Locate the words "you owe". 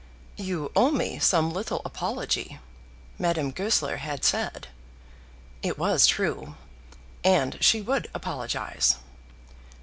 0.37-0.89